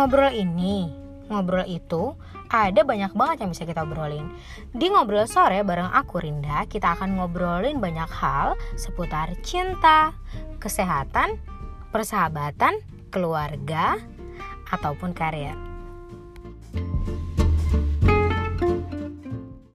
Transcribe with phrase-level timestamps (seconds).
[0.00, 0.88] ngobrol ini,
[1.28, 2.16] ngobrol itu
[2.48, 4.32] ada banyak banget yang bisa kita obrolin.
[4.72, 10.16] Di ngobrol sore bareng aku Rinda, kita akan ngobrolin banyak hal seputar cinta,
[10.56, 11.36] kesehatan,
[11.92, 12.80] persahabatan,
[13.12, 14.00] keluarga,
[14.72, 15.69] ataupun karir.